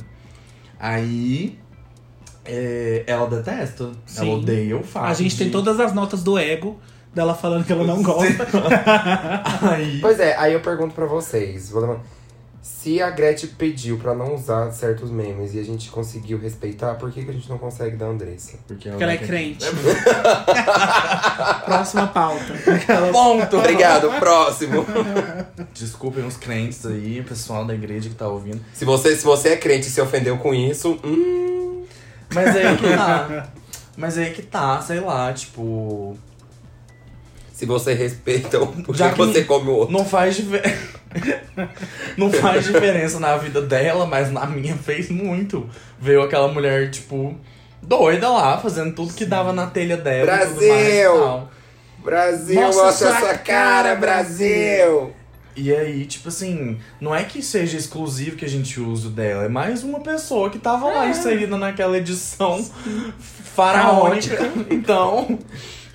[0.80, 1.58] Aí.
[2.46, 3.92] é, ela detesta.
[4.06, 4.28] Sim.
[4.30, 5.06] Ela odeia o fato.
[5.08, 6.80] A gente tem de- todas as notas do ego
[7.14, 8.46] dela falando que ela não gosta.
[9.72, 10.00] Aí.
[10.02, 11.70] Pois é, aí eu pergunto pra vocês.
[11.70, 12.02] vou levar-
[12.64, 17.12] Se a Gretchen pediu pra não usar certos memes e a gente conseguiu respeitar, por
[17.12, 18.58] que, que a gente não consegue da Andressa?
[18.66, 19.66] Porque Porque ela é crente.
[21.66, 22.54] Próxima pauta.
[23.12, 23.58] Ponto!
[23.58, 24.86] Obrigado, próximo.
[25.76, 28.62] Desculpem os crentes aí, o pessoal da igreja que tá ouvindo.
[28.74, 31.84] Se você, se você é crente e se ofendeu com isso, hum,
[32.34, 33.48] Mas aí que tá.
[33.98, 36.18] Mas aí que tá, sei lá, tipo.
[37.52, 38.58] se você respeita
[38.94, 39.94] Já que que você come o outro.
[39.94, 41.03] Não faz diferença.
[42.18, 45.70] Não faz diferença na vida dela, mas na minha fez muito.
[46.00, 47.36] Veio aquela mulher, tipo,
[47.82, 50.36] doida lá, fazendo tudo que dava na telha dela.
[50.36, 51.48] e tudo mais e Brasil!
[52.04, 55.14] Brasil, Mostra mostra sua cara, cara, Brasil!
[55.56, 59.48] E aí, tipo assim, não é que seja exclusivo que a gente use dela, é
[59.48, 62.68] mais uma pessoa que tava lá inserida naquela edição
[63.56, 64.52] faraônica.
[64.72, 65.38] Então,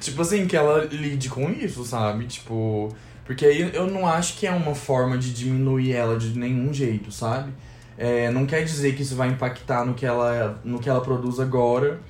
[0.01, 2.27] tipo assim, que ela lide com isso, sabe?
[2.27, 2.95] Tipo.
[3.29, 7.13] Porque aí eu não acho que é uma forma de diminuir ela de nenhum jeito,
[7.13, 7.53] sabe?
[7.99, 11.39] É, não quer dizer que isso vai impactar no que ela, no que ela produz
[11.39, 12.01] agora.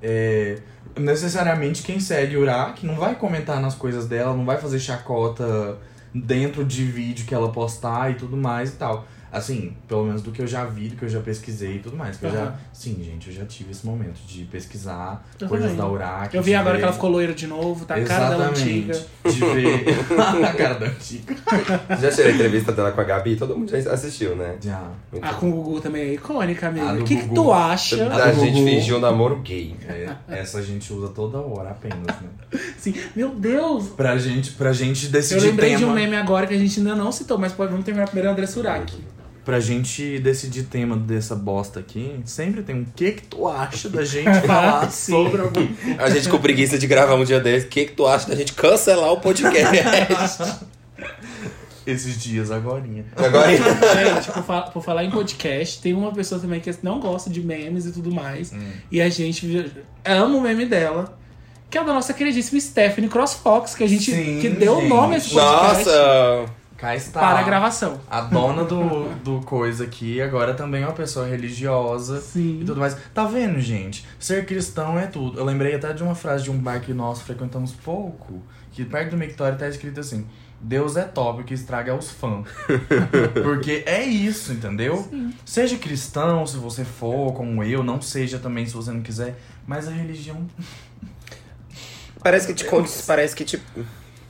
[0.00, 0.60] É,
[0.96, 5.80] necessariamente quem segue Uraki não vai comentar nas coisas dela, não vai fazer chacota
[6.14, 9.04] dentro de vídeo que ela postar e tudo mais e tal.
[9.32, 11.96] Assim, pelo menos do que eu já vi, do que eu já pesquisei e tudo
[11.96, 12.18] mais.
[12.18, 15.82] Que eu já, sim, gente, eu já tive esse momento de pesquisar Eu coisas também.
[15.82, 16.36] da Uraki.
[16.36, 18.60] Eu vi agora ver- que ela ficou loira de novo, tá a cara Exatamente.
[18.62, 19.06] antiga.
[19.24, 19.84] De ver
[20.44, 21.34] a cara da antiga.
[21.98, 24.56] Já tirei a entrevista dela com a Gabi, todo mundo já assistiu, né?
[24.60, 24.82] Já.
[25.10, 27.00] Muito A com o Gugu também é icônica, amigo.
[27.00, 28.06] O que, que tu acha?
[28.12, 28.66] A A gente Gugu.
[28.66, 29.74] fingiu um namoro gay.
[29.88, 32.28] É, essa a gente usa toda hora apenas, né?
[32.78, 33.88] Assim, meu Deus!
[33.96, 35.78] Pra gente, pra gente Eu decidir lembrei tema.
[35.78, 38.30] de um meme agora que a gente ainda não citou, mas pode, vamos terminar primeiro
[38.30, 38.92] André Surak.
[39.44, 44.04] Pra gente decidir tema dessa bosta aqui, sempre tem um que que tu acha da
[44.04, 45.12] gente falar Sim.
[45.12, 45.66] sobre algum.
[45.98, 47.66] A gente com preguiça de gravar um dia desse.
[47.66, 50.62] O que, que tu acha da gente cancelar o podcast?
[51.84, 53.04] Esses dias agorinha.
[53.16, 57.28] Agora, Gente, por, fa- por falar em podcast, tem uma pessoa também que não gosta
[57.28, 58.52] de memes e tudo mais.
[58.92, 59.72] E a gente
[60.04, 61.18] ama o meme dela.
[61.68, 65.14] Que é da nossa queridíssima Stephanie CrossFox, que a gente Sim, que deu o nome
[65.14, 66.61] a esse podcast nossa!
[66.82, 67.20] Cá está.
[67.20, 68.00] para a gravação.
[68.10, 72.58] A dona do, do coisa aqui agora também é uma pessoa religiosa Sim.
[72.60, 72.96] e tudo mais.
[73.14, 74.04] Tá vendo, gente?
[74.18, 75.38] Ser cristão é tudo.
[75.38, 78.42] Eu lembrei até de uma frase de um bar que nós frequentamos pouco,
[78.72, 80.26] que perto do Mictório tá escrito assim:
[80.60, 82.48] Deus é top, o que estraga é os fãs.
[83.44, 85.08] Porque é isso, entendeu?
[85.44, 89.86] Seja cristão se você for, como eu, não seja também se você não quiser, mas
[89.86, 90.48] a religião.
[92.24, 92.66] Parece que te
[93.06, 93.62] parece que te.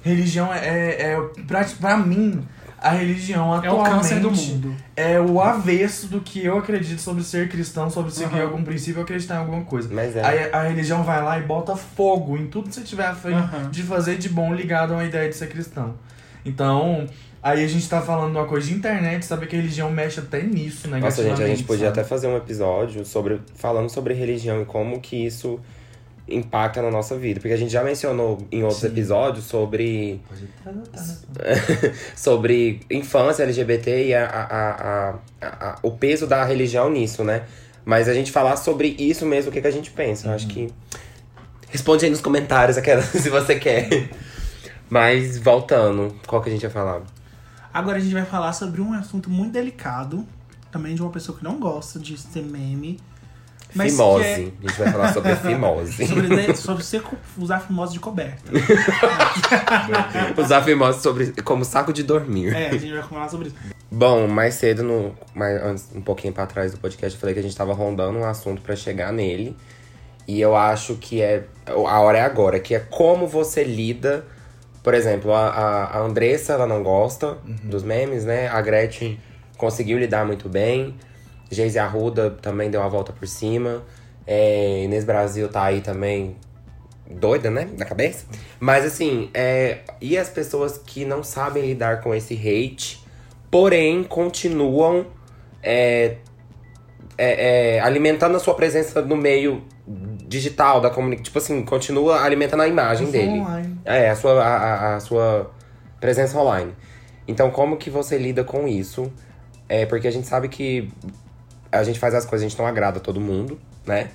[0.02, 1.12] Religião é.
[1.12, 2.46] é pra, pra mim,
[2.78, 3.88] a religião É atualmente.
[3.88, 4.74] o câncer do mundo.
[4.96, 8.42] é o avesso do que eu acredito sobre ser cristão, sobre seguir Aham.
[8.42, 9.88] algum princípio acreditar em alguma coisa.
[9.92, 10.24] Mas é.
[10.24, 13.32] Aí a religião vai lá e bota fogo em tudo que você tiver a fim
[13.34, 13.70] Aham.
[13.70, 15.94] de fazer de bom ligado a uma ideia de ser cristão.
[16.44, 17.06] Então,
[17.40, 20.18] aí a gente tá falando de uma coisa de internet, sabe que a religião mexe
[20.18, 21.36] até nisso, Nossa, negativamente.
[21.38, 22.00] gente, a gente podia sabe?
[22.00, 25.60] até fazer um episódio sobre falando sobre religião e como que isso
[26.28, 27.40] impacta na nossa vida.
[27.40, 28.86] Porque a gente já mencionou em outros Sim.
[28.88, 30.46] episódios sobre, Pode-
[30.92, 31.02] tá,
[32.16, 37.44] sobre infância LGBT e a, a, a- o peso da religião nisso, né?
[37.84, 40.28] Mas a gente falar sobre isso mesmo, o que, que a gente pensa.
[40.28, 40.72] Eu acho que.
[41.68, 44.08] Responde aí nos comentários aquela, se você quer.
[44.88, 47.02] Mas voltando, qual que a gente ia falar?
[47.72, 50.26] Agora a gente vai falar sobre um assunto muito delicado.
[50.70, 53.00] Também de uma pessoa que não gosta de ser meme.
[53.74, 54.24] Mas fimose.
[54.24, 56.06] é- A gente vai falar sobre fimose.
[56.06, 58.42] Sobre, sobre ser, co- usar fimose de coberta.
[60.38, 62.54] Usar fimose sobre, como saco de dormir.
[62.54, 63.56] É, a gente vai falar sobre isso.
[63.90, 67.40] Bom, mais cedo, no, mais, antes, um pouquinho pra trás do podcast, eu falei que
[67.40, 69.56] a gente tava rondando um assunto pra chegar nele.
[70.26, 71.44] E eu acho que é.
[71.66, 74.24] A hora é agora, que é como você lida.
[74.82, 78.48] Por exemplo, a, a, a Andressa, ela não gosta dos memes, né?
[78.48, 79.18] A Gretchen
[79.56, 80.94] conseguiu lidar muito bem.
[81.52, 83.82] Geise Arruda também deu a volta por cima.
[84.26, 86.36] É, Inês Brasil tá aí também
[87.10, 87.66] doida, né?
[87.76, 88.24] Da cabeça.
[88.58, 93.04] Mas assim, é, e as pessoas que não sabem lidar com esse hate,
[93.50, 95.06] porém continuam
[95.62, 96.16] é,
[97.18, 99.62] é, é, alimentando a sua presença no meio
[100.26, 101.24] digital da comunicação.
[101.24, 103.40] Tipo assim, continua alimentando a imagem dele.
[103.40, 103.78] online.
[103.84, 105.50] É, a sua, a- a sua
[106.00, 106.72] presença online.
[107.28, 109.12] Então, como que você lida com isso?
[109.68, 110.90] É porque a gente sabe que
[111.72, 114.10] a gente faz as coisas, a gente não agrada todo mundo, né?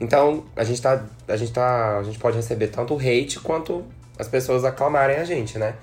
[0.00, 1.04] Então, a gente tá.
[1.28, 1.98] A gente tá.
[1.98, 3.84] A gente pode receber tanto hate quanto
[4.18, 5.74] as pessoas aclamarem a gente, né?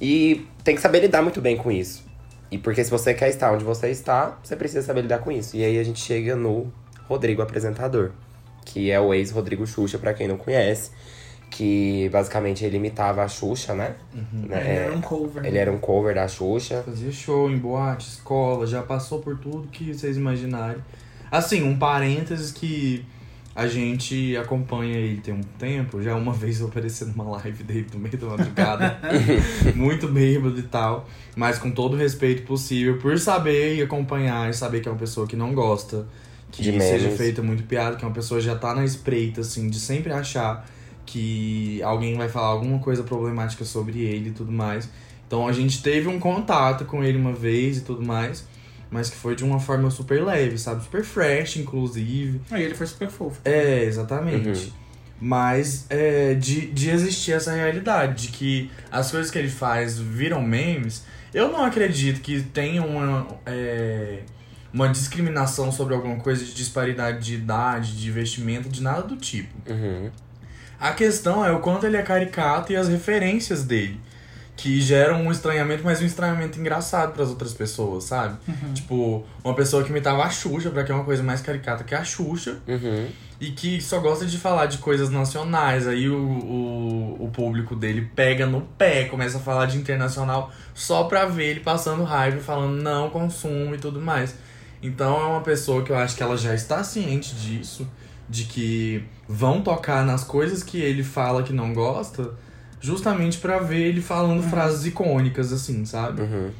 [0.00, 2.02] E tem que saber lidar muito bem com isso.
[2.50, 5.56] E porque se você quer estar onde você está, você precisa saber lidar com isso.
[5.56, 6.72] E aí a gente chega no
[7.06, 8.10] Rodrigo apresentador,
[8.64, 10.90] que é o ex-Rodrigo Xuxa, pra quem não conhece.
[11.52, 13.94] Que basicamente ele imitava a Xuxa, né?
[14.32, 14.60] Né?
[14.60, 15.44] Ele era um cover.
[15.44, 16.82] Ele era um cover da Xuxa.
[16.82, 20.82] Fazia show em boate, escola, já passou por tudo que vocês imaginarem.
[21.30, 23.04] Assim, um parênteses que
[23.54, 26.02] a gente acompanha ele tem um tempo.
[26.02, 28.98] Já uma vez eu apareci numa live dele no meio da madrugada.
[29.76, 31.06] muito bêbado e tal.
[31.36, 34.98] Mas com todo o respeito possível, por saber e acompanhar e saber que é uma
[34.98, 36.06] pessoa que não gosta.
[36.50, 39.40] Que De seja feita muito piada, que é uma pessoa que já tá na espreita,
[39.40, 40.66] assim, de sempre achar
[41.04, 44.88] que alguém vai falar alguma coisa problemática sobre ele e tudo mais.
[45.26, 48.46] Então a gente teve um contato com ele uma vez e tudo mais,
[48.90, 50.82] mas que foi de uma forma super leve, sabe?
[50.84, 52.40] Super fresh, inclusive.
[52.50, 53.40] Aí ele foi super fofo.
[53.44, 54.48] É, exatamente.
[54.48, 54.72] Uhum.
[55.18, 60.42] Mas é, de, de existir essa realidade, de que as coisas que ele faz viram
[60.42, 64.24] memes, eu não acredito que tenha uma, é,
[64.72, 69.54] uma discriminação sobre alguma coisa de disparidade de idade, de vestimenta, de nada do tipo.
[69.70, 70.10] Uhum.
[70.82, 74.00] A questão é o quanto ele é caricato e as referências dele.
[74.56, 78.36] Que geram um estranhamento, mas um estranhamento engraçado pras outras pessoas, sabe?
[78.74, 81.94] Tipo, uma pessoa que imitava a Xuxa, pra que é uma coisa mais caricata que
[81.94, 83.08] a Xuxa, Uhum.
[83.40, 85.88] e que só gosta de falar de coisas nacionais.
[85.88, 91.04] Aí o, o, o público dele pega no pé, começa a falar de internacional só
[91.04, 94.34] pra ver ele passando raiva e falando não consumo e tudo mais.
[94.82, 97.88] Então é uma pessoa que eu acho que ela já está ciente disso,
[98.32, 102.32] de que vão tocar nas coisas que ele fala que não gosta,
[102.80, 106.22] justamente pra ver ele falando frases icônicas, assim, sabe?
[106.22, 106.50] Uhum.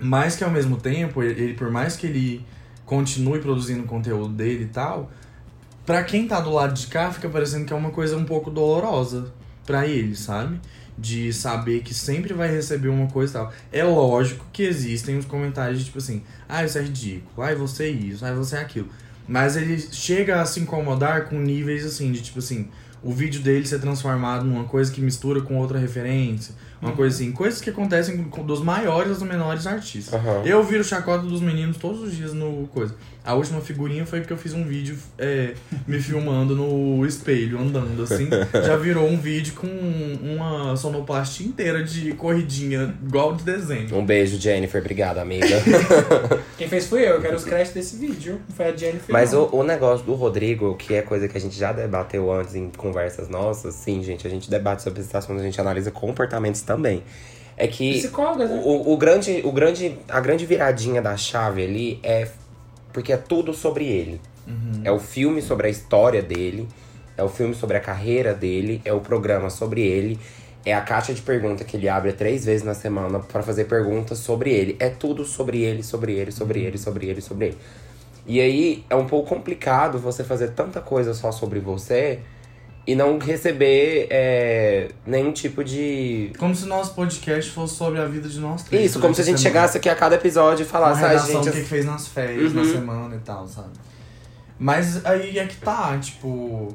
[0.00, 2.44] Mas que ao mesmo tempo, ele, por mais que ele
[2.84, 5.08] continue produzindo conteúdo dele e tal,
[5.86, 8.50] pra quem tá do lado de cá, fica parecendo que é uma coisa um pouco
[8.50, 9.32] dolorosa
[9.64, 10.60] pra ele, sabe?
[10.98, 13.52] De saber que sempre vai receber uma coisa e tal.
[13.70, 17.84] É lógico que existem os comentários de tipo assim, ah, isso é ridículo, ah, você
[17.84, 18.88] é isso, ah, você é aquilo.
[19.28, 22.68] Mas ele chega a se incomodar com níveis assim, de tipo assim,
[23.02, 27.32] o vídeo dele ser transformado numa coisa que mistura com outra referência, uma coisa assim,
[27.32, 30.14] coisas que acontecem com dos maiores aos menores artistas.
[30.14, 30.42] Aham.
[30.44, 32.94] Eu viro chacota dos meninos todos os dias no coisa.
[33.24, 35.52] A última figurinha foi porque eu fiz um vídeo é,
[35.86, 38.26] me filmando no espelho, andando assim.
[38.54, 43.94] Já virou um vídeo com uma sonoplastia inteira de corridinha, igual de desenho.
[43.94, 44.80] Um beijo, Jennifer.
[44.80, 45.46] Obrigada, amiga.
[46.56, 48.40] Quem fez fui eu, eu quero os créditos desse vídeo.
[48.48, 49.12] Não foi a Jennifer.
[49.12, 52.54] Mas o, o negócio do Rodrigo, que é coisa que a gente já debateu antes
[52.54, 56.62] em conversas nossas, sim, gente, a gente debate sobre esses assuntos, a gente analisa comportamentos
[56.68, 57.02] também.
[57.56, 58.62] É que Psicólogas, né?
[58.64, 62.28] o, o grande, o grande, a grande viradinha da chave ali é
[62.92, 64.20] porque é tudo sobre ele.
[64.82, 66.66] É o filme sobre a história dele,
[67.16, 70.18] é o filme sobre a carreira dele, é o programa sobre ele,
[70.64, 74.18] é a caixa de pergunta que ele abre três vezes na semana pra fazer perguntas
[74.18, 74.76] sobre ele.
[74.80, 77.58] É tudo sobre ele, sobre ele, sobre ele, sobre ele, sobre ele.
[78.26, 82.20] E aí é um pouco complicado você fazer tanta coisa só sobre você
[82.88, 86.32] e não receber é, nenhum tipo de.
[86.38, 88.86] Como se nosso podcast fosse sobre a vida de nós três.
[88.92, 89.54] Isso, como se a gente semana.
[89.60, 91.44] chegasse aqui a cada episódio e falasse, ah, redação gente.
[91.44, 92.72] do que que fez nas férias, na Uhum.
[92.72, 93.72] semana e tal, sabe?
[94.58, 96.74] Mas aí é que tá, tipo.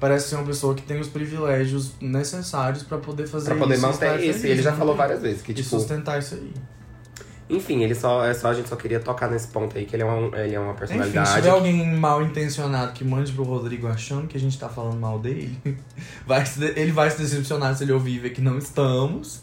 [0.00, 3.86] Parece ser uma pessoa que tem os privilégios necessários pra poder fazer Pra poder isso.
[3.86, 4.46] e estar manter isso.
[4.46, 4.76] E ele já né?
[4.78, 5.68] falou várias vezes que, E tipo.
[5.68, 6.52] sustentar isso aí.
[7.48, 8.48] Enfim, ele só, é só.
[8.48, 10.70] A gente só queria tocar nesse ponto aí, que ele é uma, ele é uma
[10.70, 11.28] Enfim, personalidade.
[11.28, 14.98] se tiver alguém mal intencionado que mande pro Rodrigo achando que a gente tá falando
[14.98, 15.56] mal dele,
[16.26, 19.42] vai se de- ele vai se decepcionar se ele ouvir ver que não estamos,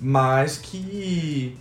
[0.00, 1.56] mas que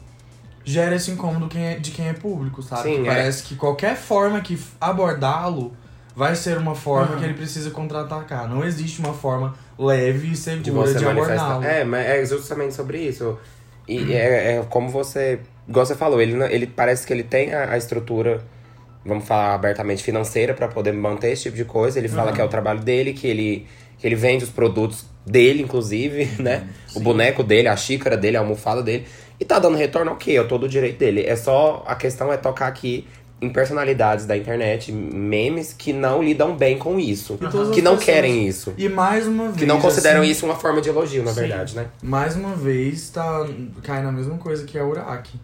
[0.64, 2.84] gera esse incômodo é- de quem é público, sabe?
[2.90, 3.12] Sim, Que é.
[3.14, 5.72] Parece que qualquer forma que abordá-lo
[6.16, 7.20] vai ser uma forma Aham.
[7.20, 8.50] que ele precisa contra-atacar.
[8.50, 11.46] Não existe uma forma leve e de segura de, manifestar.
[11.52, 11.64] abordá-lo.
[11.64, 13.38] É, mas é justamente sobre isso.
[13.88, 15.42] E é, é como você.
[15.68, 18.42] Igual você falou, ele, ele parece que ele tem a, a estrutura,
[19.06, 21.98] vamos falar abertamente, financeira pra poder manter esse tipo de coisa.
[22.00, 22.36] Ele fala Aham.
[22.36, 23.66] que é o trabalho dele, que ele,
[23.98, 26.68] que ele vende os produtos dele, inclusive, né?
[26.96, 29.06] O boneco dele, a xícara dele, a almofada dele.
[29.40, 31.24] E tá dando retorno, ok, é todo o direito dele.
[31.26, 31.84] É só.
[31.88, 33.06] A questão é tocar aqui
[33.42, 37.36] em personalidades da internet, memes que não lidam bem com isso.
[37.38, 38.74] Todas Que não pessoas- querem isso.
[38.78, 39.58] E mais uma vez.
[39.58, 41.42] Que não consideram assim, isso uma forma de elogio, na Sim.
[41.42, 41.88] verdade, né?
[42.02, 43.46] mais uma vez tá,
[43.84, 45.38] cai na mesma coisa que a Uraki.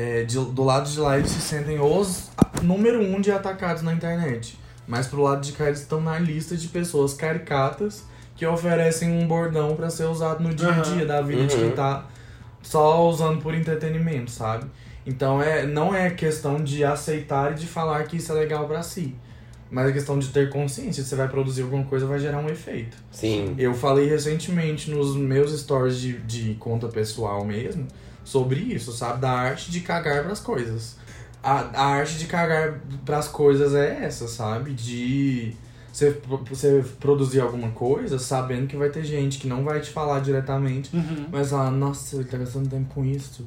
[0.00, 2.30] É, de- do lado de lá eles se sentem os
[2.62, 4.56] número um de atacados na internet.
[4.86, 8.04] Mas pro lado de cá eles estão na lista de pessoas caricatas
[8.36, 11.64] que oferecem um bordão pra ser usado no dia a dia da vida de quem
[11.66, 11.70] Uhum.
[11.72, 12.06] tá
[12.62, 14.66] só usando por entretenimento, sabe?
[15.04, 18.82] Então é, não é questão de aceitar e de falar que isso é legal pra
[18.82, 19.16] si.
[19.70, 21.02] Mas é questão de ter consciência.
[21.02, 22.96] Se você vai produzir alguma coisa, vai gerar um efeito.
[23.10, 23.54] Sim.
[23.58, 27.86] Eu falei recentemente nos meus stories de, de conta pessoal mesmo
[28.28, 29.20] sobre isso, sabe?
[29.20, 30.96] Da arte de cagar pras coisas.
[31.42, 34.72] A, a arte de cagar pras coisas é essa, sabe?
[34.74, 35.54] De
[35.92, 40.20] você, você produzir alguma coisa sabendo que vai ter gente que não vai te falar
[40.20, 41.26] diretamente, Uhum.
[41.32, 43.46] mas falar, nossa, ele tá gastando tempo com isso,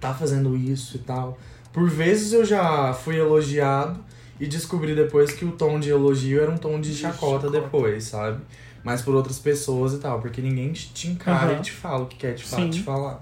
[0.00, 1.38] tá fazendo isso e tal.
[1.72, 4.00] Por vezes eu já fui elogiado
[4.40, 7.50] e descobri depois que o tom de elogio era um tom de, De chacota, chacota.
[7.60, 8.40] depois, sabe?
[8.82, 11.60] Mas por outras pessoas e tal, porque ninguém te encara Aham.
[11.60, 13.20] e te fala o que quer te, te falar.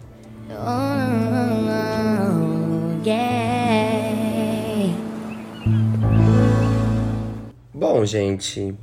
[7.75, 8.75] Bom, gente,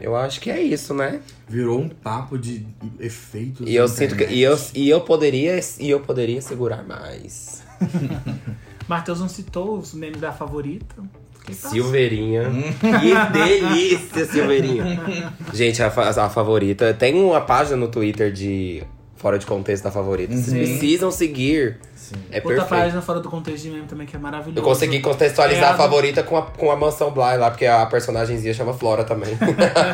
[0.00, 1.20] eu acho que é isso, né?
[1.48, 2.66] Virou um papo de
[3.00, 3.66] efeitos.
[3.68, 4.24] E eu sinto que.
[4.24, 5.58] E eu, e eu poderia.
[5.78, 7.62] E eu poderia segurar mais.
[8.88, 10.96] Matheus não citou os memes da favorita.
[11.44, 12.44] Que tá- Silveirinha.
[12.80, 15.32] que delícia, Silveirinha.
[15.52, 16.94] Gente, a, a favorita.
[16.94, 18.82] Tem uma página no Twitter de.
[19.24, 20.36] Fora de contexto da favorita.
[20.36, 21.78] Vocês precisam seguir.
[21.96, 22.14] Sim.
[22.30, 22.68] É Outra perfeito.
[22.68, 24.58] página fora do contexto de meme também que é maravilhoso.
[24.58, 27.50] Eu consegui contextualizar É a a do- favorita com a, com a mansão Bly lá,
[27.50, 29.30] porque a personagemzinha chama Flora também.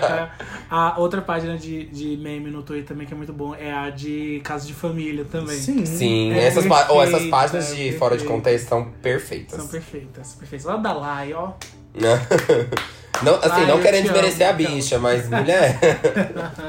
[0.68, 3.88] a outra página de, de meme no Twitter também que é muito bom é a
[3.90, 5.56] de Casa de Família também.
[5.56, 5.86] Sim.
[5.86, 8.26] Sim, É essas, ou essas perfeita, páginas é de fora de perfeita.
[8.34, 9.56] contexto são perfeitas.
[9.60, 10.66] São perfeitas, perfeitas.
[10.66, 11.52] Lá da Lai, ó.
[13.22, 14.74] não, assim, Ai, não querendo desmerecer amo, a então.
[14.74, 15.78] bicha, mas mulher.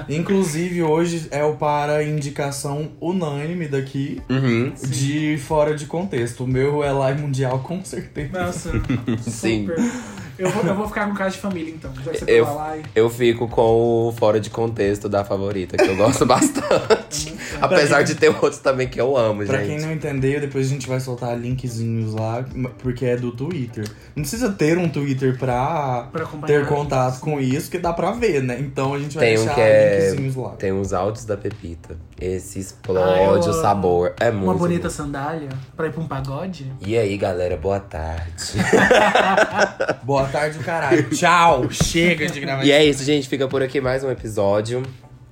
[0.09, 4.73] Inclusive, hoje é o para indicação unânime daqui Uhum.
[4.87, 6.43] de fora de contexto.
[6.43, 8.31] O meu é live mundial, com certeza.
[8.45, 8.71] Nossa,
[9.21, 9.67] Sim.
[9.67, 9.91] super.
[10.39, 11.93] Eu vou, eu vou ficar com Casa de Família então.
[12.03, 12.81] Já que você Eu- a Lai.
[12.95, 17.30] Eu fico com o fora de contexto da favorita, que eu gosto bastante.
[17.61, 19.67] Apesar de ter outros também que eu amo, Pra gente.
[19.67, 22.43] quem não entendeu, depois a gente vai soltar linkzinhos lá,
[22.79, 23.87] porque é do Twitter.
[24.15, 28.41] Não precisa ter um Twitter pra, Pra ter contato com isso, que dá pra ver,
[28.41, 28.57] né?
[28.59, 30.05] Então a gente vai Tem um deixar que é.
[30.09, 30.49] linkzinhos lá.
[30.51, 31.95] Tem uns áudios da Pepita.
[32.19, 34.13] Esse Ah, explode o sabor.
[34.19, 34.45] É muito.
[34.45, 34.93] Uma bonita bom.
[34.93, 36.71] sandália pra ir pra um pagode.
[36.85, 38.31] E aí, galera, boa tarde.
[40.03, 41.03] Boa tarde, o caralho.
[41.09, 41.69] Tchau!
[41.71, 43.27] Chega de gravar e é isso, gente.
[43.27, 44.83] Fica por aqui mais um episódio.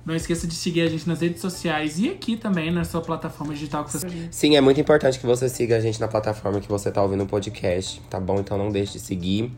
[0.04, 3.52] Não esqueça de seguir a gente nas redes sociais e aqui também na sua plataforma
[3.52, 6.68] digital que você Sim, é muito importante que você siga a gente na plataforma que
[6.68, 8.40] você tá ouvindo o podcast, tá bom?
[8.40, 9.52] Então não deixe de seguir.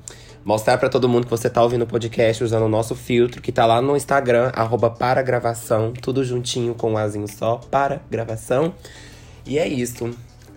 [0.45, 3.53] Mostrar pra todo mundo que você tá ouvindo o podcast usando o nosso filtro, que
[3.53, 8.75] tá lá no Instagram, arroba para gravação, tudo juntinho com um azinho só, para gravação.
[9.47, 10.11] E é isso.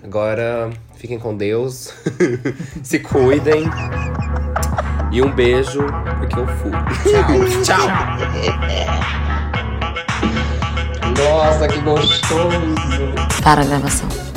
[0.03, 1.93] Agora, fiquem com Deus,
[2.81, 3.63] se cuidem.
[5.11, 5.85] E um beijo,
[6.17, 6.71] porque eu fui.
[7.61, 7.61] Tchau.
[7.63, 9.44] Tchau.
[11.17, 12.75] Nossa, que gostoso.
[13.43, 14.34] Para a gravação.